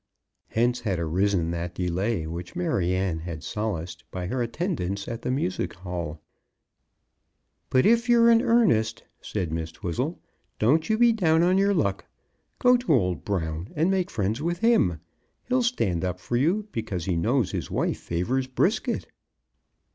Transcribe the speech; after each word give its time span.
Hence 0.47 0.79
had 0.79 0.97
arisen 0.97 1.51
that 1.51 1.75
delay 1.75 2.25
which 2.25 2.55
Maryanne 2.55 3.19
had 3.19 3.43
solaced 3.43 4.03
by 4.09 4.25
her 4.25 4.41
attendance 4.41 5.07
at 5.07 5.21
the 5.21 5.29
music 5.29 5.75
hall. 5.75 6.19
"But 7.69 7.85
if 7.85 8.09
you're 8.09 8.27
in 8.31 8.41
earnest," 8.41 9.03
said 9.21 9.51
Miss 9.51 9.71
Twizzle, 9.71 10.19
"don't 10.57 10.89
you 10.89 10.97
be 10.97 11.13
down 11.13 11.43
on 11.43 11.59
your 11.59 11.75
luck. 11.75 12.05
Go 12.57 12.77
to 12.77 12.91
old 12.91 13.23
Brown, 13.23 13.71
and 13.75 13.91
make 13.91 14.09
friends 14.09 14.41
with 14.41 14.57
him. 14.61 14.99
He'll 15.43 15.61
stand 15.61 16.03
up 16.03 16.19
for 16.19 16.35
you, 16.35 16.67
because 16.71 17.05
he 17.05 17.15
knows 17.15 17.51
his 17.51 17.69
wife 17.69 17.99
favours 17.99 18.47
Brisket." 18.47 19.05